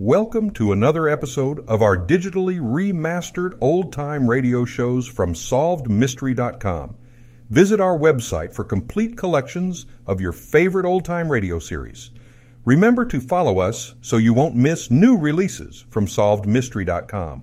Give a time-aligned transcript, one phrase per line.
[0.00, 6.96] Welcome to another episode of our digitally remastered old time radio shows from SolvedMystery.com.
[7.50, 12.12] Visit our website for complete collections of your favorite old time radio series.
[12.64, 17.42] Remember to follow us so you won't miss new releases from SolvedMystery.com.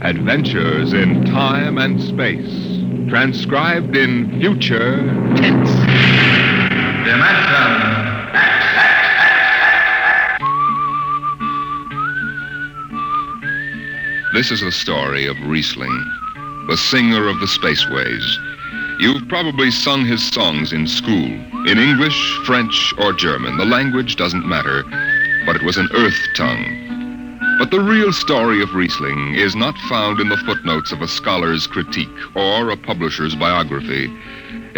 [0.00, 4.98] Adventures in time and space, transcribed in future
[5.34, 5.70] tense.
[7.04, 7.87] Dimension
[14.38, 18.22] This is the story of Rhysling, the singer of the spaceways.
[19.00, 21.26] You've probably sung his songs in school,
[21.66, 23.56] in English, French, or German.
[23.56, 24.84] The language doesn't matter,
[25.44, 27.58] but it was an earth tongue.
[27.58, 31.66] But the real story of Rhysling is not found in the footnotes of a scholar's
[31.66, 34.06] critique or a publisher's biography.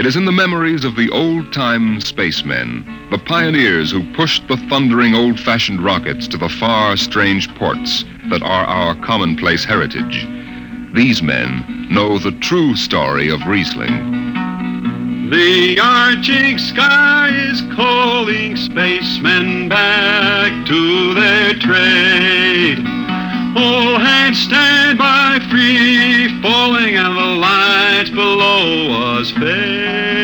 [0.00, 4.56] It is in the memories of the old time spacemen, the pioneers who pushed the
[4.70, 10.26] thundering old fashioned rockets to the far, strange ports that are our commonplace heritage.
[10.94, 15.28] These men know the true story of Rhysling.
[15.30, 22.99] The arching sky is calling spacemen back to their trade.
[23.56, 30.20] Oh, All hands stand by free falling and the lights below us fade.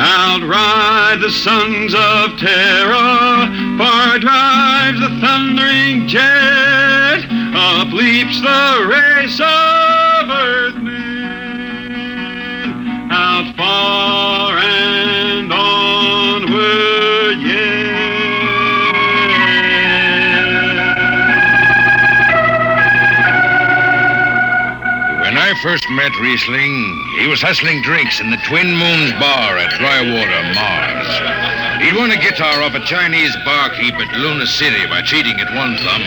[0.00, 7.24] Outride the sons of Terra, far drives the thundering jet,
[7.56, 10.92] up leaps the race of earthmen,
[13.10, 15.13] out far and
[25.64, 26.76] first met Rhysling,
[27.16, 31.08] he was hustling drinks in the Twin Moons Bar at Drywater, Mars.
[31.80, 35.78] He'd won a guitar off a Chinese barkeep at Luna City by cheating at one
[35.80, 36.02] thumb,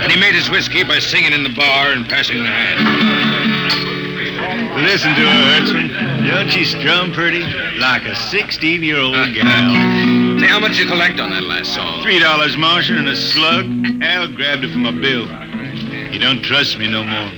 [0.00, 2.80] and he made his whiskey by singing in the bar and passing the hat.
[4.80, 5.92] Listen to her, Hudson.
[6.26, 7.44] Don't she strum pretty?
[7.76, 10.40] Like a 16 year old uh, gal.
[10.40, 12.00] Say, how much you collect on that last song?
[12.02, 13.66] Three dollars Martian and a slug.
[14.00, 15.28] Al grabbed it from my bill.
[16.10, 17.30] You don't trust me no more.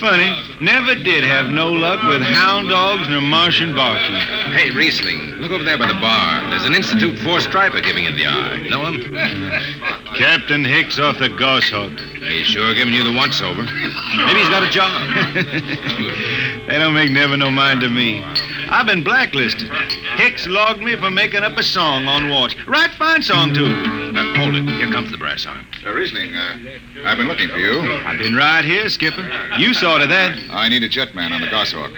[0.00, 4.18] Funny, never did have no luck with hound dogs nor Martian barkeep.
[4.52, 6.50] Hey, Rhysling, look over there by the bar.
[6.50, 8.66] There's an Institute Four striper giving you the eye.
[8.68, 9.14] Know him?
[10.16, 11.92] Captain Hicks off the Goshawk.
[11.98, 13.62] He's sure giving you the once over.
[13.62, 16.50] Maybe he's got a job.
[16.66, 18.22] They don't make never no mind to me.
[18.70, 19.68] I've been blacklisted.
[20.16, 22.56] Hicks logged me for making up a song on watch.
[22.66, 23.66] Right fine song, too.
[23.66, 24.64] Uh, hold it.
[24.64, 25.66] Here comes the brass arm.
[25.84, 27.82] Uh, Rhysling, uh, I've been looking for you.
[28.06, 29.30] I've been right here, Skipper.
[29.58, 30.38] You saw to that.
[30.48, 31.90] I need a jetman on the Goshawk.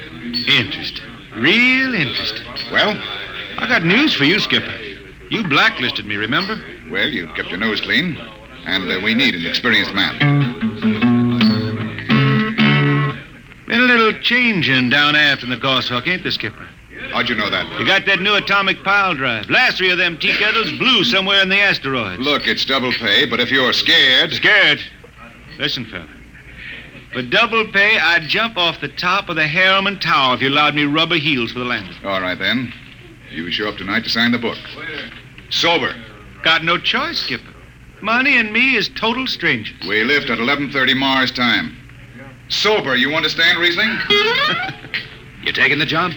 [0.48, 1.04] Interesting.
[1.36, 2.44] Real interesting.
[2.72, 3.00] Well?
[3.58, 4.76] I got news for you, Skipper.
[5.30, 6.60] You blacklisted me, remember?
[6.90, 8.16] Well, you kept your nose clean,
[8.64, 10.18] and uh, we need an experienced man.
[13.68, 16.68] Been a little changing down aft in the Goshawk, ain't there, Skipper?
[17.12, 17.78] How'd you know that?
[17.78, 19.48] You got that new atomic pile drive.
[19.48, 22.20] Last three of them tea kettles blew somewhere in the asteroids.
[22.20, 24.32] Look, it's double pay, but if you're scared.
[24.32, 24.80] Scared?
[25.60, 26.15] Listen, fella.
[27.12, 30.74] For double pay, I'd jump off the top of the Harriman Tower if you allowed
[30.74, 31.94] me rubber heels for the landing.
[32.04, 32.72] All right, then.
[33.30, 34.58] You show up tonight to sign the book.
[35.50, 35.94] Sober.
[36.42, 37.54] Got no choice, Skipper.
[38.02, 39.76] Money and me is total strangers.
[39.88, 41.76] We lift at 11.30 Mars time.
[42.48, 44.72] Sober, you understand, Rhysling?
[45.42, 46.10] You taking the job?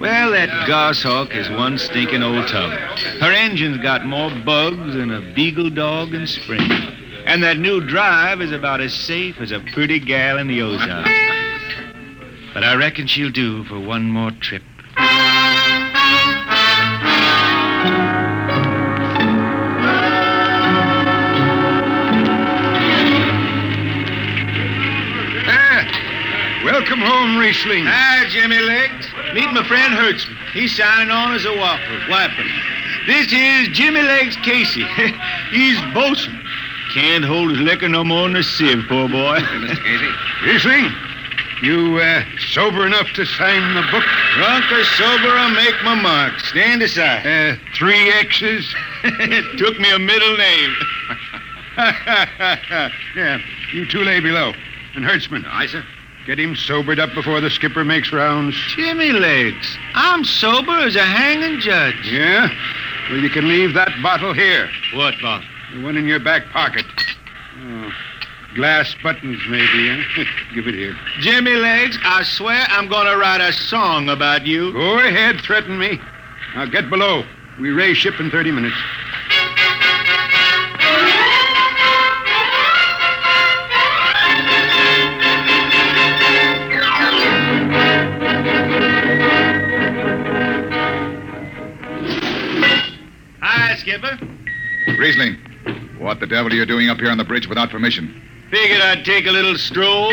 [0.00, 2.72] Well, that Goshawk is one stinking old tub.
[3.20, 6.68] Her engine's got more bugs than a beagle dog in spring.
[7.24, 11.06] And that new drive is about as safe as a pretty gal in the ozone.
[12.52, 14.62] But I reckon she'll do for one more trip.
[25.46, 27.86] Ah, welcome home, Rhysling.
[27.86, 29.06] Hi, Jimmy Legs.
[29.32, 30.36] Meet my friend Hertzman.
[30.52, 32.44] He's signing on as a whopper, wiper.
[33.06, 34.84] This is Jimmy Legs Casey.
[35.50, 36.40] He's bosun.
[36.92, 39.38] Can't hold his liquor no more than a sieve, poor boy.
[39.38, 39.82] Mr.
[39.82, 40.10] Casey?
[40.44, 40.92] Rhysling,
[41.62, 44.04] you uh, sober enough to sign the book?
[44.36, 46.38] Drunk or sober, I make my mark.
[46.40, 47.26] Stand aside.
[47.26, 48.74] Uh, three X's?
[49.04, 50.74] it took me a middle name.
[53.16, 53.38] yeah,
[53.72, 54.52] you two lay below.
[54.94, 55.46] And Hertzman.
[55.46, 55.84] Aye, sir.
[56.26, 58.54] Get him sobered up before the skipper makes rounds.
[58.76, 62.10] Jimmy Legs, I'm sober as a hanging judge.
[62.12, 62.48] Yeah?
[63.10, 64.70] Well, you can leave that bottle here.
[64.94, 65.48] What bottle?
[65.72, 66.84] The one in your back pocket.
[67.64, 67.90] Oh,
[68.54, 70.24] glass buttons, maybe, huh?
[70.54, 70.94] Give it here.
[71.20, 74.72] Jimmy Legs, I swear I'm going to write a song about you.
[74.74, 75.98] Go ahead, threaten me.
[76.54, 77.24] Now get below.
[77.58, 78.76] We raise ship in 30 minutes.
[93.40, 94.18] Hi, Skipper.
[94.98, 95.51] Rhysling,
[96.02, 98.20] what the devil are you doing up here on the bridge without permission?
[98.50, 100.10] Figured I'd take a little stroll.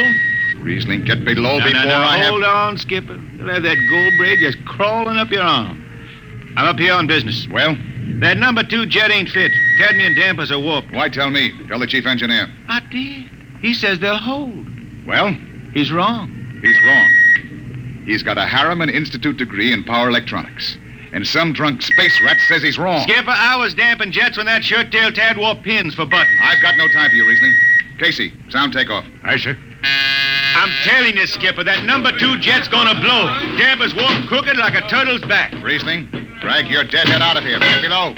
[0.58, 2.30] Rhysling, get below Now, before now, now, I have...
[2.30, 3.16] hold on, Skipper.
[3.38, 5.86] You'll have that gold braid just crawling up your arm.
[6.58, 7.48] I'm up here on business.
[7.50, 7.76] Well,
[8.20, 9.52] That number two jet ain't fit.
[9.78, 10.92] Cadmium dampers are warped.
[10.92, 11.52] why tell me?
[11.68, 12.48] Tell the chief engineer.
[12.68, 13.30] I did.
[13.62, 14.68] He says they'll hold.
[15.08, 15.34] Well,
[15.74, 16.30] He's wrong.
[16.62, 18.04] he's wrong.
[18.06, 20.78] He's got a Harriman Institute degree in power electronics.
[21.12, 23.02] And some drunk space rat says he's wrong.
[23.04, 26.38] Skipper, I was damping jets when that shirt-tail tad wore pins for buttons.
[26.42, 27.54] I've got no time for you, Rhysling.
[28.00, 29.06] Casey, sound takeoff.
[29.24, 29.58] Aye, sir.
[29.84, 33.28] I'm telling you, Skipper, that number two jet's gonna blow.
[33.58, 35.52] Dampers warped crooked like a turtle's back.
[35.54, 36.10] Rhysling,
[36.42, 37.60] drag your deadhead out of here.
[37.60, 38.14] Get below.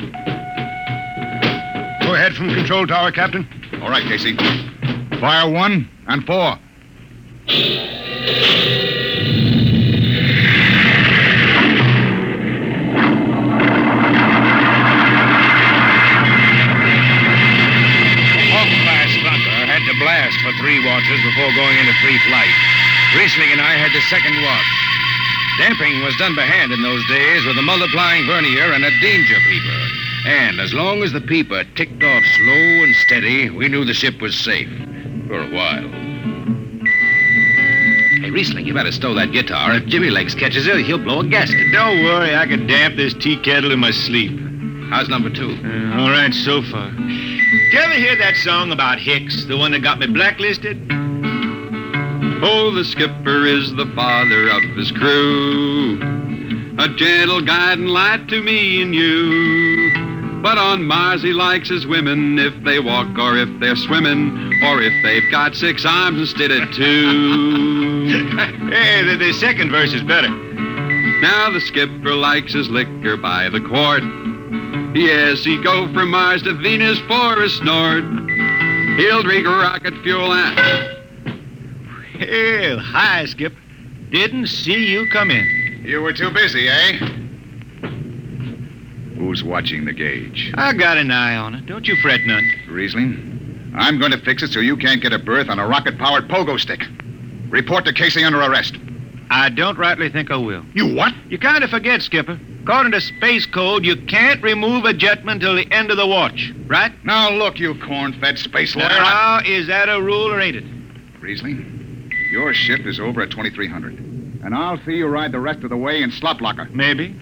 [2.02, 3.48] Go ahead from control tower, Captain.
[3.82, 4.36] All right, Casey.
[5.20, 6.58] Fire one and four.
[20.52, 22.52] For three watches before going into free flight.
[23.16, 24.68] Rhysling and I had the second watch.
[25.58, 29.38] Damping was done by hand in those days with a multiplying vernier and a danger
[29.48, 29.88] peeper.
[30.26, 34.20] And as long as the peeper ticked off slow and steady, we knew the ship
[34.20, 34.68] was safe.
[35.28, 35.88] For a while.
[38.20, 39.76] Hey, Rhysling, you better stow that guitar.
[39.76, 41.72] If Jimmy Legs catches it, he'll blow a gasket.
[41.72, 44.38] Don't worry, I can damp this tea kettle in my sleep.
[44.90, 45.56] How's number two?
[45.64, 46.92] Uh, all right, so far.
[47.52, 50.88] Did you ever hear that song about Hicks, the one that got me blacklisted?
[52.42, 56.00] Oh, the skipper is the father of his crew,
[56.80, 60.42] a gentle guiding light to me and you.
[60.42, 64.82] But on Mars he likes his women if they walk or if they're swimming or
[64.82, 68.08] if they've got six arms instead of two.
[68.72, 70.30] hey, the, the second verse is better.
[70.30, 74.04] now the skipper likes his liquor by the quart.
[74.94, 78.04] Yes, he'd go from Mars to Venus for a snort.
[78.98, 80.98] He'll drink rocket fuel and...
[82.20, 83.54] Hell, hi, Skip.
[84.10, 85.84] Didn't see you come in.
[85.86, 86.98] You were too busy, eh?
[89.18, 90.52] Who's watching the gauge?
[90.56, 91.66] I got an eye on it.
[91.68, 92.44] Don't you fret none.
[92.68, 96.28] Rhysling, I'm going to fix it so you can't get a berth on a rocket-powered
[96.28, 96.82] pogo stick.
[97.50, 98.76] Report to Casey under arrest.
[99.30, 100.66] I don't rightly think I will.
[100.74, 101.14] You what?
[101.30, 102.38] You kind of forget, Skipper.
[102.64, 106.54] According to Space Code, you can't remove a jetman till the end of the watch,
[106.68, 106.92] right?
[107.04, 108.88] Now look, you corn-fed space lawyer.
[108.92, 110.64] I- Now, is that a rule or ain't it?
[111.22, 113.98] Rhysling, your ship is over at 2300.
[114.44, 116.68] And I'll see you ride the rest of the way in slop locker.
[116.72, 117.16] Maybe.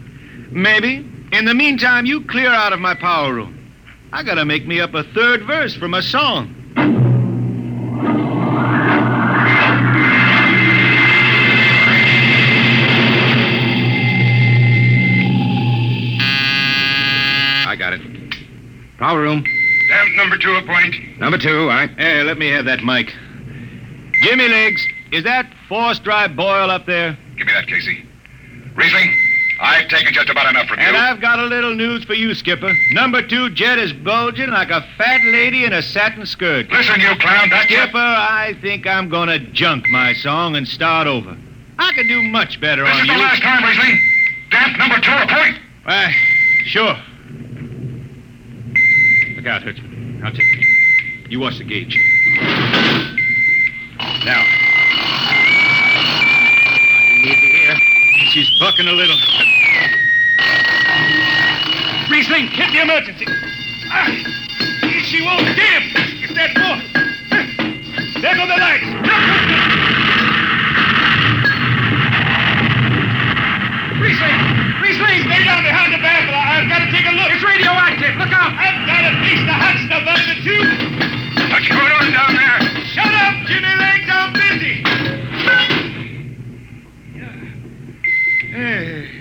[0.51, 1.06] Maybe.
[1.31, 3.56] In the meantime, you clear out of my power room.
[4.12, 6.56] I gotta make me up a third verse for my song.
[19.00, 19.46] Power room.
[19.88, 21.19] Damp number two a point.
[21.19, 21.90] Number two, all right.
[21.98, 23.13] Hey, let me have that mic.
[24.22, 27.18] Jimmy Legs, is that force dry boil up there?
[27.38, 28.06] Give me that, Casey.
[28.75, 29.16] Rhysling,
[29.62, 30.86] I've taken just about enough from you.
[30.86, 32.74] And I've got a little news for you, Skipper.
[32.91, 36.70] Number two jet is bulging like a fat lady in a satin skirt.
[36.70, 41.38] Listen, you clown, that Skipper, I think I'm gonna junk my song and start over.
[41.79, 43.03] I could do much better on you.
[43.03, 44.00] This is the last time, Rhysling.
[44.51, 45.58] Damp number two a point.
[45.86, 46.13] Why,
[46.65, 46.98] sure.
[49.39, 50.22] Look out, Hertzman.
[50.22, 51.31] I'll take it.
[51.31, 51.98] You watch the gauge.
[54.25, 54.43] Now.
[57.13, 57.74] You need to hear.
[58.31, 59.15] She's bucking a little.
[62.12, 63.25] Rhysling, hit the emergency.
[63.88, 64.12] Ah,
[65.05, 65.68] she won't damp.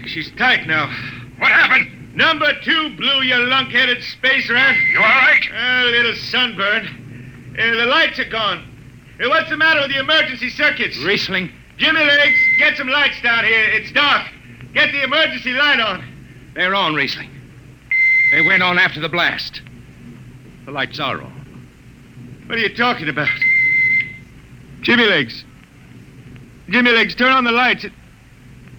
[0.09, 0.87] She's tight now.
[1.39, 2.17] What happened?
[2.17, 4.77] Number two blew, your lunk-headed space rat.
[4.93, 5.43] You all right?
[5.53, 7.55] A little sunburn.
[7.59, 8.65] Uh, the lights are gone.
[9.23, 10.97] Uh, what's the matter with the emergency circuits?
[10.99, 11.53] Rhysling.
[11.77, 13.65] Jimmy Legs, get some lights down here.
[13.71, 14.27] It's dark.
[14.75, 16.05] Get the emergency light on.
[16.55, 17.31] They're on, Rhysling.
[18.33, 19.63] They went on after the blast.
[20.69, 21.67] The lights are on.
[22.45, 23.31] What are you talking about?
[24.83, 25.43] Jimmy Legs.
[26.69, 27.85] Jimmy Legs, turn on the lights.
[27.85, 27.93] It-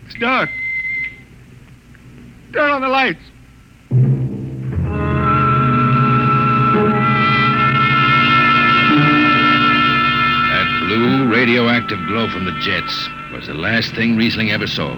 [0.06, 0.52] It's dark.
[2.54, 3.24] Turn on the lights.
[10.52, 14.96] That blue radioactive glow from the jets was the last thing Rhysling ever saw.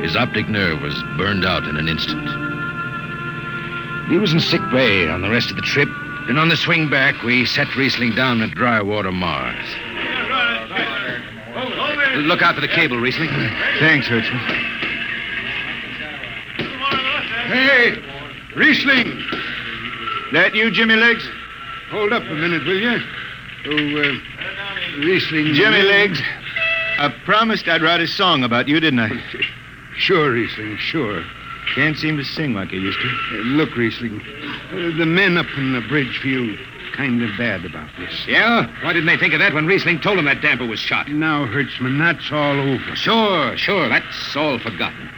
[0.00, 2.47] His optic nerve was burned out in an instant.
[4.08, 5.88] He was in sick bay on the rest of the trip,
[6.28, 9.66] and on the swing back, we set Rhysling down at Drywater, Mars.
[12.26, 13.28] Look out for the cable, Rhysling.
[13.78, 14.38] Thanks, Hertzman.
[17.48, 17.96] Hey,
[18.54, 20.32] Rhysling.
[20.32, 21.28] That you, Jimmy Legs?
[21.90, 23.00] Hold up a minute, will you?
[23.66, 25.54] Oh, uh, Rhysling.
[25.54, 26.20] Jimmy Legs.
[26.98, 29.10] I promised I'd write a song about you, didn't I?
[29.96, 31.24] Sure, Rhysling, sure.
[31.74, 33.08] Can't seem to sing like I used to.
[33.08, 34.20] Uh, look, Rhysling,
[34.70, 36.56] uh, the men up in the bridge feel
[36.94, 38.26] kind of bad about this.
[38.26, 38.66] Yeah?
[38.82, 41.08] Why didn't they think of that when Rhysling told them that damper was shot?
[41.08, 42.96] Now, Hertzman, that's all over.
[42.96, 43.88] Sure, sure.
[43.88, 45.08] That's all forgotten.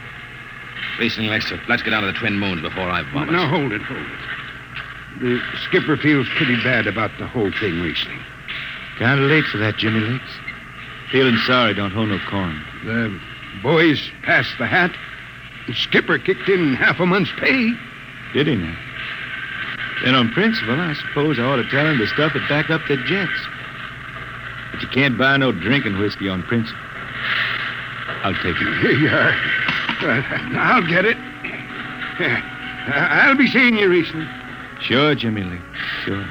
[0.99, 3.31] Rhysling, let's, let's get out of the Twin Moons before I vomit.
[3.31, 5.21] Now, hold it, hold it.
[5.21, 8.21] The skipper feels pretty bad about the whole thing, Rhysling.
[8.99, 10.31] Kind of late for that, Jimmy Legs.
[11.11, 12.63] Feeling sorry don't hold no corn.
[12.85, 13.19] The
[13.61, 14.95] boys passed the hat.
[15.67, 17.73] The skipper kicked in half a month's pay.
[18.33, 18.77] Did he now?
[20.03, 22.81] Then on principle, I suppose I ought to tell him to stuff it back up
[22.87, 23.31] the jets.
[24.71, 26.81] But you can't buy no drinking whiskey on principle.
[28.23, 28.79] I'll take it.
[28.81, 29.33] Here you are.
[30.57, 31.17] I'll get it.
[32.87, 34.27] I'll be seeing you, Rhysling.
[34.81, 35.61] Sure, Jimmy Lee.
[36.03, 36.25] Sure.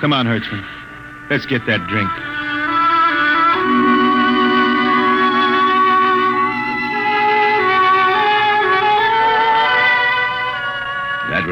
[0.00, 0.64] Come on, Hertzman.
[1.30, 2.10] Let's get that drink.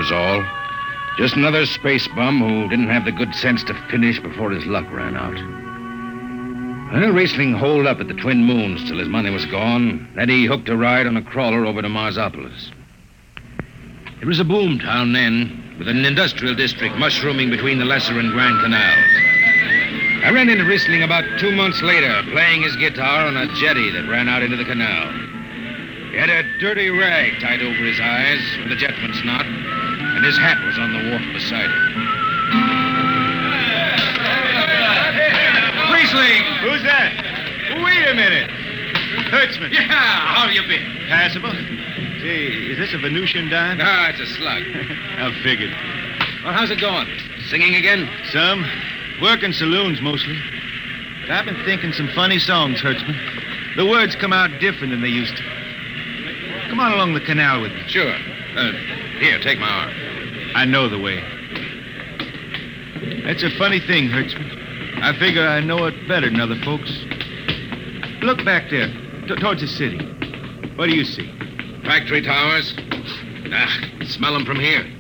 [0.06, 0.44] Was all.
[1.18, 4.86] Just another space bum who didn't have the good sense to finish before his luck
[4.92, 5.34] ran out.
[6.92, 10.08] Well, Rhysling holed up at the Twin Moons till his money was gone.
[10.14, 12.70] Then he hooked a ride on a crawler over to Marsopolis.
[14.20, 18.30] It was a boom town then, with an industrial district mushrooming between the Lesser and
[18.30, 20.24] Grand Canals.
[20.24, 24.08] I ran into Rhysling about two months later, playing his guitar on a jetty that
[24.08, 25.10] ran out into the canal.
[26.12, 29.44] He had a dirty rag tied over his eyes with a jetman's knot,
[30.16, 32.16] and his hat was on the wharf beside him.
[35.92, 36.42] Rhysling!
[36.64, 37.12] Who's that?
[37.84, 38.50] Wait a minute.
[39.28, 39.72] Hertzman.
[39.72, 40.86] Yeah, how you been?
[41.08, 41.52] Passable.
[42.20, 43.78] Say, is this a Venusian dime?
[43.82, 44.62] Ah, it's a slug.
[45.18, 45.70] I figured.
[46.42, 47.08] Well, how's it going?
[47.50, 48.08] Singing again?
[48.32, 48.64] Some.
[49.20, 50.38] Working saloons mostly.
[51.20, 53.76] But I've been thinking some funny songs, Hertzman.
[53.76, 55.42] The words come out different than they used to.
[56.70, 57.82] Come on along the canal with me.
[57.86, 58.16] Sure.
[58.56, 58.72] Uh,
[59.18, 60.05] here, take my arm.
[60.56, 61.20] I know the way.
[63.26, 65.02] That's a funny thing, Hertzman.
[65.02, 66.90] I figure I know it better than other folks.
[68.22, 68.88] Look back there,
[69.28, 69.98] t- towards the city.
[70.76, 71.30] What do you see?
[71.84, 72.74] Factory towers?
[73.52, 74.90] Ah, smell them from here.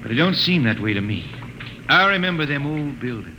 [0.00, 1.30] But it don't seem that way to me.
[1.90, 3.36] I remember them old buildings,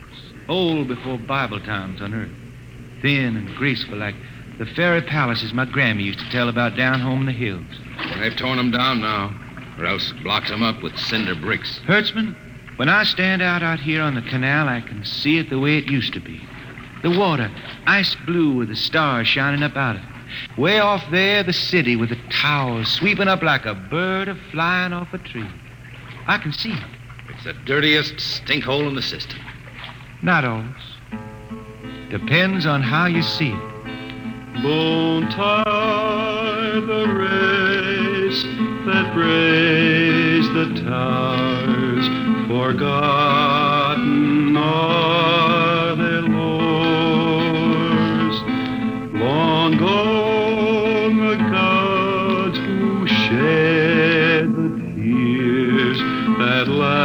[0.47, 2.29] old before Bible times on earth.
[3.01, 4.15] Thin and graceful like
[4.59, 7.65] the fairy palaces my Grammy used to tell about down home in the hills.
[8.19, 9.33] They've torn them down now,
[9.77, 11.79] or else blocked them up with cinder bricks.
[11.85, 12.35] Hertzman,
[12.77, 15.77] when I stand out out here on the canal, I can see it the way
[15.77, 16.41] it used to be.
[17.03, 17.51] The water,
[17.85, 20.59] ice blue with the stars shining up out of it.
[20.59, 24.93] Way off there, the city with the towers sweeping up like a bird a flying
[24.93, 25.49] off a tree.
[26.27, 26.83] I can see it.
[27.29, 29.39] It's the dirtiest stink hole in the system.
[30.21, 30.67] Not always.
[32.09, 33.73] Depends on how you see it.
[34.63, 42.05] Bone tie the race that raised the towers,
[42.47, 44.03] forgotten
[44.57, 47.53] are their lores.
[49.13, 55.99] Long gone the gods who shed the tears
[56.39, 57.02] that lap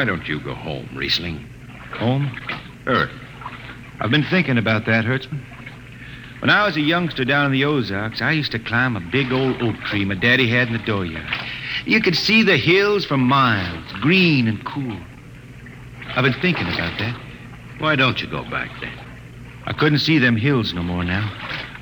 [0.00, 1.46] Why don't you go home, Rhysling?
[1.98, 2.34] Home?
[2.86, 3.10] Earth.
[4.00, 5.42] I've been thinking about that, Hertzman.
[6.40, 9.30] When I was a youngster down in the Ozarks, I used to climb a big
[9.30, 11.28] old oak tree my daddy had in the dooryard.
[11.84, 14.96] You could see the hills for miles, green and cool.
[16.16, 17.20] I've been thinking about that.
[17.76, 18.98] Why don't you go back then?
[19.66, 21.30] I couldn't see them hills no more now.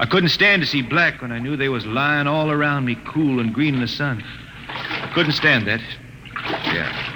[0.01, 2.97] I couldn't stand to see black when I knew they was lying all around me,
[3.07, 4.25] cool and green in the sun.
[4.67, 5.81] I couldn't stand that.
[6.65, 7.08] Yeah.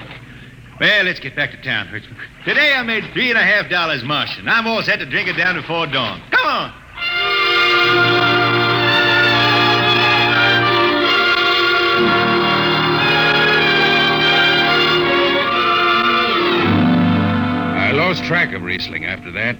[0.82, 2.16] Well, let's get back to town, Hertzman.
[2.44, 5.34] Today I made three and a half dollars and I'm all set to drink it
[5.34, 6.20] down before dawn.
[6.32, 6.72] Come on.
[17.78, 19.56] I lost track of Rhysling after that.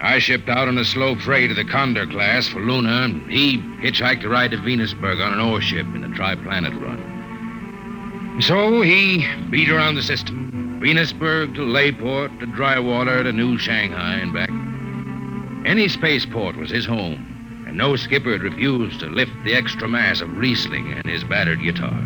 [0.00, 3.58] I shipped out on a slow freight of the Condor class for Luna, and he
[3.80, 7.17] hitchhiked a ride to Venusberg on an ore ship in the Triplanet run.
[8.40, 14.32] So he beat around the system Venusberg to Layport to Drywater to New Shanghai and
[14.32, 14.48] back.
[15.68, 20.20] Any spaceport was his home, and no skipper had refused to lift the extra mass
[20.20, 22.00] of Rhysling and his battered guitar.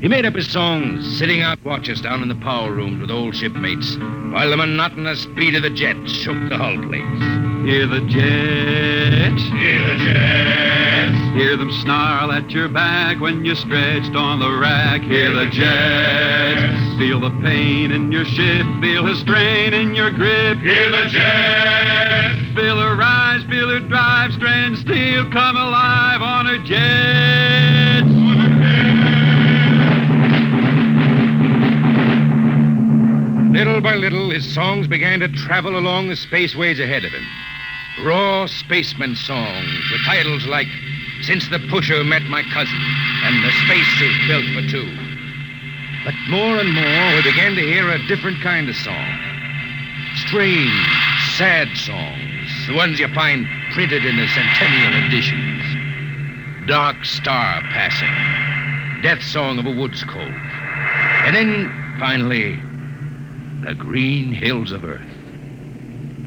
[0.00, 3.36] He made up his songs sitting out watches down in the power rooms with old
[3.36, 7.43] shipmates while the monotonous beat of the jets shook the hull plates.
[7.64, 9.42] Hear the jets.
[9.42, 11.34] Hear the jets.
[11.34, 15.00] Hear them snarl at your back when you're stretched on the rack.
[15.00, 16.98] Hear the jets.
[16.98, 18.66] Feel the pain in your ship.
[18.82, 20.58] Feel the strain in your grip.
[20.58, 22.54] Hear the jets.
[22.54, 23.42] Feel her rise.
[23.48, 24.34] Feel her drive.
[24.34, 27.14] Strand steel come alive on her jets.
[33.56, 37.24] Little by little, his songs began to travel along the spaceways ahead of him.
[38.04, 40.66] Raw spaceman songs with titles like
[41.22, 42.82] Since the Pusher Met My Cousin
[43.24, 44.92] and The Spacesuit Built for Two.
[46.04, 49.08] But more and more, we began to hear a different kind of song.
[50.16, 50.86] Strange,
[51.32, 55.64] sad songs, the ones you find printed in the centennial editions.
[56.68, 60.28] Dark Star Passing, Death Song of a Wood's Colt.
[61.24, 62.56] And then, finally,
[63.64, 65.13] the Green Hills of Earth.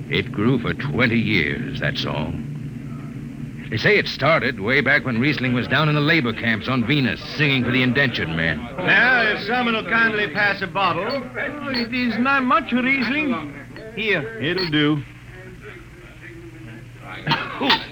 [0.10, 2.48] It grew for 20 years, that song.
[3.70, 6.88] They say it started way back when Rhysling was down in the labor camps on
[6.88, 8.58] Venus singing for the indentured men.
[8.78, 11.06] Now, if someone will kindly pass a bottle.
[11.06, 13.96] Oh, it is not much, Rhysling.
[13.96, 14.40] Here.
[14.40, 15.04] It'll do.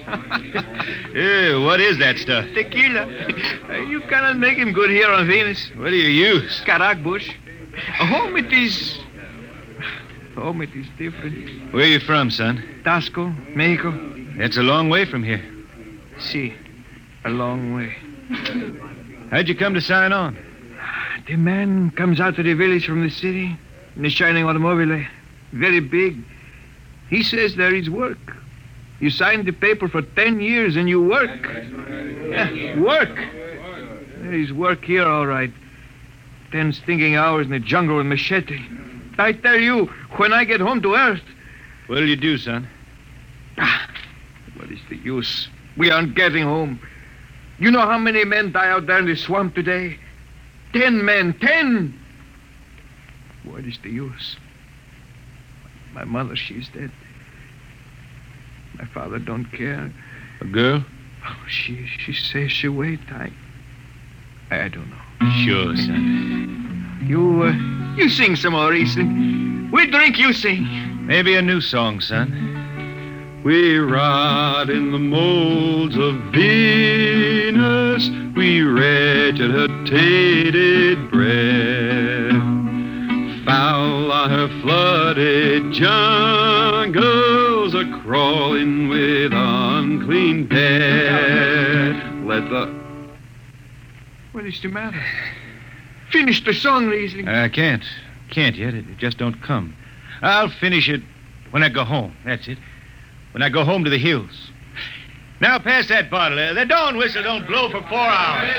[1.16, 2.44] Eh, what is that stuff?
[2.54, 3.06] Tequila.
[3.88, 5.70] You cannot make him good here on Venus.
[5.76, 6.60] What do you use?
[6.64, 7.30] Karak bush.
[7.98, 8.98] Uh, home it is.
[10.36, 11.72] Home it is different.
[11.72, 12.62] Where are you from, son?
[12.84, 13.92] Tasco, Mexico.
[14.36, 15.42] That's a long way from here.
[16.18, 16.54] See,
[17.24, 17.96] a long way.
[19.30, 20.36] How'd you come to sign on?
[21.26, 23.56] The man comes out to the village from the city
[23.96, 25.04] in a shining automobile,
[25.52, 26.18] very big.
[27.08, 28.36] He says there is work.
[29.00, 31.46] You sign the paper for ten years and you work.
[32.28, 33.14] Yeah, work.
[34.18, 35.52] There is work here, all right.
[36.52, 38.60] Ten stinking hours in the jungle with machete.
[39.18, 41.22] I tell you, when I get home to Earth,
[41.86, 42.68] What'll you do, son?
[43.58, 43.88] Ah,
[44.56, 45.48] what is the use?
[45.76, 46.80] We aren't getting home.
[47.58, 49.98] You know how many men die out there in the swamp today?
[50.72, 51.98] Ten men, ten!
[53.44, 54.36] What is the use?
[55.94, 56.90] My mother, she's dead.
[58.74, 59.92] My father don't care.
[60.40, 60.84] A girl?
[61.26, 63.00] Oh, she she says she wait.
[63.10, 63.32] I
[64.50, 65.30] I don't know.
[65.44, 67.04] Sure, son.
[67.06, 69.70] You uh, you sing some more, Rhysling.
[69.72, 70.64] We drink, you sing.
[71.06, 73.42] Maybe a new song, son.
[73.44, 78.08] We rot in the molds of Venus.
[78.36, 82.42] We regurgitated breath.
[83.46, 91.96] Foul are her flooded jungles, a crawling with unclean dead.
[92.24, 92.66] Let the
[94.32, 95.02] What is the matter?
[96.10, 97.28] Finish the song, Rhysling.
[97.28, 97.84] I can't.
[98.30, 98.74] Can't yet.
[98.74, 99.76] It just don't come.
[100.22, 101.02] I'll finish it
[101.50, 102.16] when I go home.
[102.24, 102.58] That's it.
[103.32, 104.50] When I go home to the hills.
[105.40, 106.38] Now pass that bottle.
[106.54, 108.56] The dawn whistle don't blow for four hours.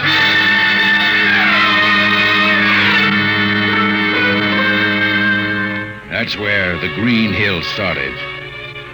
[6.12, 8.13] That's where the Green Hills started.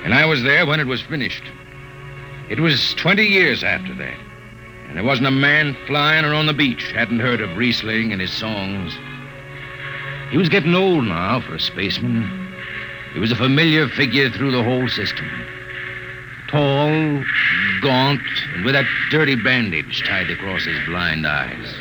[0.03, 1.43] And I was there when it was finished.
[2.49, 4.17] It was 20 years after that.
[4.93, 8.21] And there wasn't a man flying or on the beach hadn't heard of Rhysling and
[8.21, 8.95] his songs.
[10.29, 12.53] He was getting old now for a spaceman.
[13.11, 15.27] He was a familiar figure through the whole system.
[16.47, 17.23] Tall,
[17.81, 18.21] gaunt,
[18.53, 21.73] and with that dirty bandage tied across his blind eyes.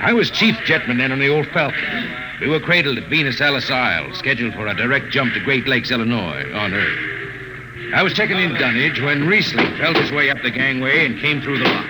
[0.00, 2.10] I was chief jetman then on the old Falcon.
[2.40, 5.90] We were cradled at Venus Ellis Isle, scheduled for a direct jump to Great Lakes,
[5.90, 7.21] Illinois, on Earth.
[7.94, 11.42] I was checking in dunnage when Rhysling felt his way up the gangway and came
[11.42, 11.86] through the lock.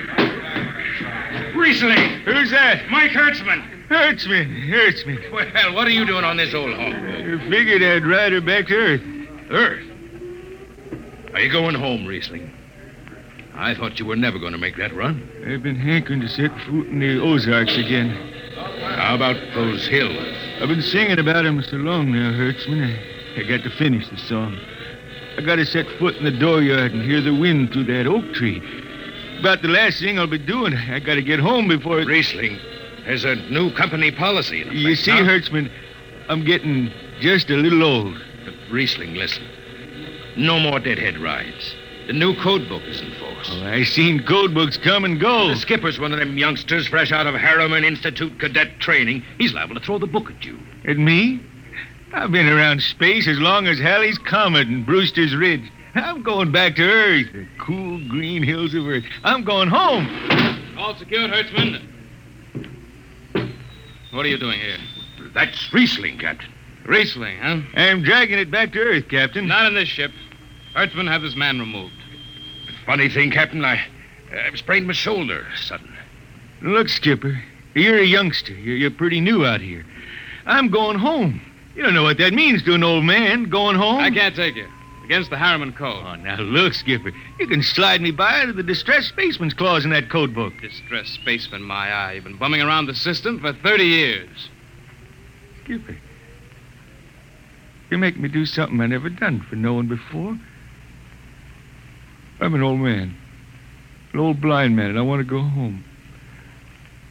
[1.54, 2.22] Rhysling!
[2.24, 2.88] Who's that?
[2.90, 3.88] Mike Hertzman!
[3.88, 5.30] Hertzman, Hertzman.
[5.32, 6.94] Well, what are you doing on this old hog?
[6.94, 9.02] I figured I'd ride her back to Earth.
[9.50, 9.86] Earth?
[11.34, 12.50] Are you going home, Rhysling?
[13.54, 15.28] I thought you were never going to make that run.
[15.46, 18.10] I've been hankering to set foot in the Ozarks again.
[18.96, 20.36] How about those hills?
[20.60, 22.82] I've been singing about 'em so long now, Hertzman.
[22.82, 24.58] I, I got to finish the song.
[25.36, 28.34] I got to set foot in the dooryard and hear the wind through that oak
[28.34, 28.62] tree.
[29.40, 30.74] About the last thing I'll be doing.
[30.74, 32.06] I got to get home before it...
[32.06, 32.60] Rhysling,
[33.04, 35.22] there's a new company policy You see, now.
[35.22, 35.70] Hertzman,
[36.28, 38.14] I'm getting just a little old.
[38.44, 39.44] But Rhysling, listen.
[40.36, 41.74] No more deadhead rides.
[42.06, 43.50] The new code book is in force.
[43.52, 45.48] Oh, I seen code books come and go.
[45.48, 49.24] The skipper's one of them youngsters fresh out of Harriman Institute cadet training.
[49.38, 50.58] He's liable to throw the book at you.
[50.86, 51.40] At me?
[52.14, 55.72] I've been around space as long as Halley's Comet and Brewster's Ridge.
[55.94, 59.04] I'm going back to Earth, the cool green hills of Earth.
[59.24, 60.08] I'm going home.
[60.76, 61.82] All secured, Hertzman.
[64.12, 64.76] What are you doing here?
[65.32, 66.52] That's Rhysling, Captain.
[66.84, 67.62] Rhysling, huh?
[67.74, 69.48] I'm dragging it back to Earth, Captain.
[69.48, 70.12] Not in this ship.
[70.76, 71.94] Hertzman, have this man removed.
[72.84, 73.80] Funny thing, Captain, I,
[74.32, 75.96] I sprained my shoulder sudden.
[76.60, 77.42] Look, Skipper,
[77.74, 78.52] you're a youngster.
[78.52, 79.86] You're, you're pretty new out here.
[80.44, 81.40] I'm going home.
[81.74, 84.00] You don't know what that means to an old man, going home.
[84.00, 84.68] I can't take you.
[85.04, 86.04] Against the Harriman Code.
[86.06, 87.12] Oh, now look, Skipper.
[87.38, 90.52] You can slide me by to the distressed spaceman's clause in that code book.
[90.60, 92.12] Distressed spaceman, my eye.
[92.12, 94.48] You've been bumming around the system for 30 years.
[95.64, 95.96] Skipper,
[97.90, 100.38] you make me do something I never done for no one before.
[102.40, 103.16] I'm an old man,
[104.12, 105.84] an old blind man, and I want to go home.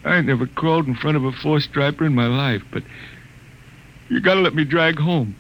[0.04, 2.84] I ain't never crawled in front of a four striper in my life, but
[4.12, 5.36] you gotta let me drag home.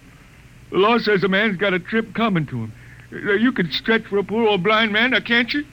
[0.71, 2.73] The law says a man's got a trip coming to him.
[3.11, 5.65] Uh, You can stretch for a poor old blind man, now can't you?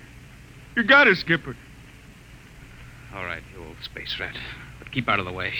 [0.77, 1.57] You gotta, Skipper.
[3.15, 4.37] All right, you old space rat.
[4.79, 5.53] But keep out of the way.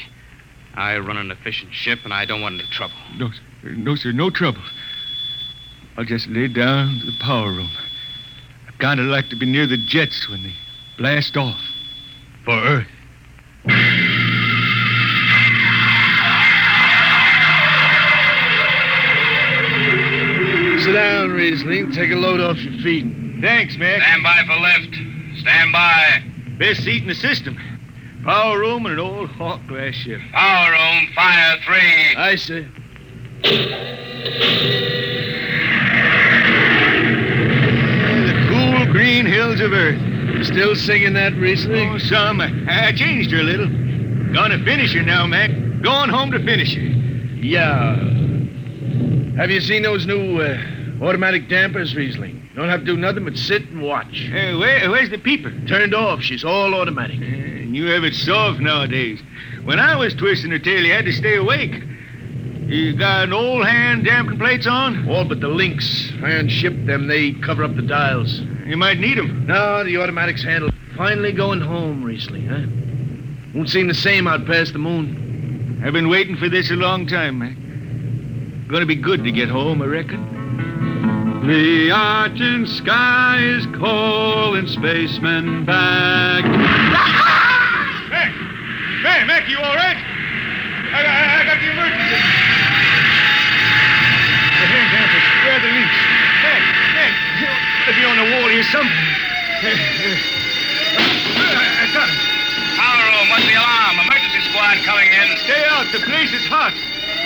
[0.75, 2.95] I run an efficient ship, and I don't want any trouble.
[3.17, 3.71] No, sir.
[3.71, 4.13] No, sir.
[4.13, 4.63] No trouble.
[5.97, 7.71] I'll just lay down to the power room.
[8.69, 10.53] I kind of like to be near the jets when they
[10.99, 11.61] blast off
[12.45, 12.87] for Earth.
[21.19, 21.93] Down, Rhysling.
[21.93, 23.05] Take a load off your feet.
[23.41, 24.01] Thanks, Mac.
[24.01, 24.95] Stand by for lift.
[25.41, 26.23] Stand by.
[26.61, 27.59] Best seat in the system.
[28.25, 30.21] Power room and an old Hawk glass ship.
[30.33, 32.15] Power room, fire three.
[32.17, 32.69] I see.
[38.23, 40.47] The cool green hills of Earth.
[40.47, 41.97] Still singing that, Rhysling?
[41.97, 42.41] Oh, some.
[42.41, 43.67] I, I changed her a little.
[44.33, 45.51] Gonna finish her now, Mac.
[45.83, 46.81] Going home to finish her.
[46.81, 47.97] Yeah.
[49.37, 52.43] Have you seen those new uh, automatic dampers, Rhysling?
[52.51, 54.29] You don't have to do nothing but sit and watch.
[54.31, 55.53] Hey, where, where's the peeper?
[55.67, 56.23] Turned off.
[56.23, 57.21] She's all automatic.
[57.21, 59.21] And you have it soft nowadays.
[59.65, 61.83] When I was twisting her tail, you had to stay awake.
[62.67, 65.09] You got an old hand damping plates on?
[65.09, 66.13] All but the links.
[66.23, 67.07] Iron shipped them.
[67.07, 68.41] They cover up the dials.
[68.67, 69.47] You might need 'em.
[69.47, 70.71] No, the automatics handle.
[70.97, 72.67] Finally going home, Rhysling, huh?
[73.55, 75.83] Won't seem the same out past the moon.
[75.83, 77.57] I've been waiting for this a long time, Mac.
[78.69, 80.38] Gonna be good to get home, I reckon.
[81.49, 86.45] The argent sky is calling spacemen back.
[88.13, 88.37] Mac!
[89.01, 89.97] Mac, Mac, you all right?
[89.97, 92.21] I, I, I got the emergency.
[94.61, 95.25] The hand dampers.
[95.41, 95.97] Where are the links?
[96.45, 96.61] Mac,
[97.01, 97.17] Mac,
[97.89, 99.09] let me on the wall here something.
[101.33, 102.21] I got him.
[102.77, 104.05] Power room, what's the alarm?
[104.05, 105.33] Emergency squad coming in.
[105.49, 105.89] Stay out.
[105.97, 106.77] The place is hot.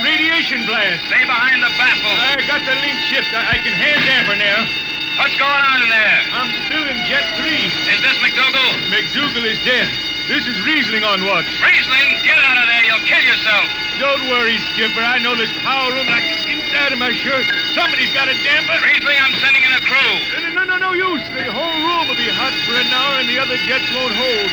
[0.03, 1.07] Radiation blast.
[1.07, 2.11] Stay behind the baffle.
[2.11, 3.31] I got the link shift.
[3.31, 4.67] I, I can hand damper now.
[5.15, 6.19] What's going on in there?
[6.35, 7.47] I'm still in Jet 3.
[7.47, 8.91] Is this McDougal?
[8.91, 9.87] McDougal is dead.
[10.27, 11.47] This is Rhysling on watch.
[11.63, 12.83] Rhysling, get out of there.
[12.83, 13.71] You'll kill yourself.
[14.03, 15.07] Don't worry, Skipper.
[15.07, 17.47] I know this power room like the inside of my shirt.
[17.71, 18.75] Somebody's got a damper.
[18.83, 20.15] Rhysling, I'm sending in a crew.
[20.51, 21.23] No, no, no, no use.
[21.31, 24.51] The whole room will be hot for an hour and the other jets won't hold.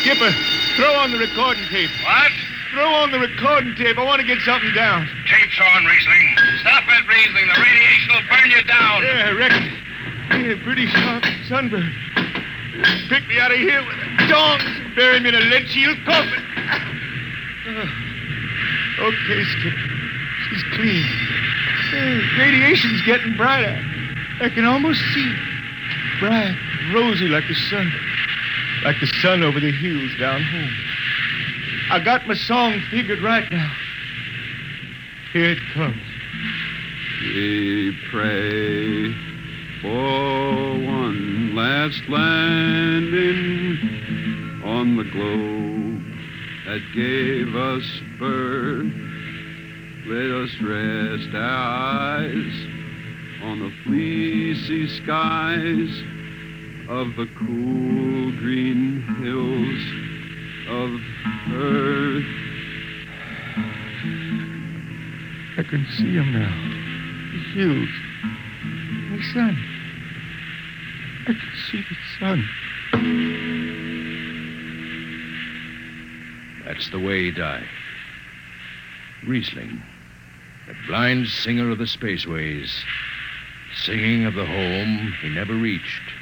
[0.00, 0.32] Skipper,
[0.80, 1.92] throw on the recording tape.
[2.00, 2.32] What?
[2.78, 3.98] Throw on the recording tape.
[3.98, 5.02] I want to get something down.
[5.26, 6.60] Tape's on, Rhysling.
[6.60, 7.52] Stop it, Rhysling.
[7.52, 9.02] The radiation will burn you down.
[9.02, 9.66] Yeah, I reckon.
[10.30, 11.90] Yeah, pretty sharp sunburn.
[13.08, 16.44] Pick me out of here with a and bury me in a lead shield coffin.
[17.66, 19.74] Uh, okay, Skip.
[20.46, 21.04] She's clean.
[21.90, 23.74] Uh, radiation's getting brighter.
[24.40, 26.20] I can almost see it.
[26.20, 26.56] Bright,
[26.94, 27.92] rosy like the sun.
[28.84, 30.87] Like the sun over the hills down home.
[31.90, 33.72] I got my song figured right now.
[35.32, 36.02] Here it comes.
[37.22, 39.10] We pray
[39.80, 43.78] for one last landing
[44.66, 46.04] on the globe
[46.66, 48.92] that gave us birth.
[50.06, 52.66] Let us rest our eyes
[53.44, 56.02] on the fleecy skies
[56.90, 59.97] of the cool green hills
[60.68, 61.00] of
[61.54, 62.24] earth.
[65.56, 66.54] I can see him now.
[67.32, 67.88] The hills.
[69.10, 69.54] The sun.
[71.26, 72.48] I can see the sun.
[76.64, 77.68] That's the way he died.
[79.26, 79.82] Rhysling,
[80.66, 82.84] the blind singer of the spaceways,
[83.74, 86.12] singing of the home he never reached,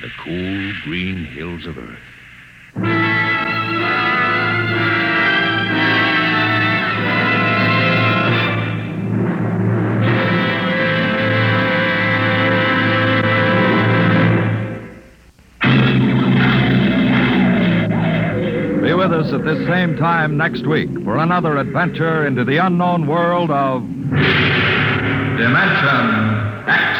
[0.00, 2.11] the cool green hills of Earth.
[19.32, 23.82] At this same time next week for another adventure into the unknown world of
[25.38, 26.08] Dimension
[26.68, 26.92] X.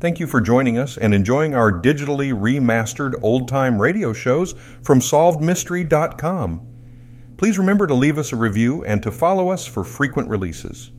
[0.00, 5.00] Thank you for joining us and enjoying our digitally remastered old time radio shows from
[5.00, 6.66] SolvedMystery.com.
[7.36, 10.92] Please remember to leave us a review and to follow us for frequent releases.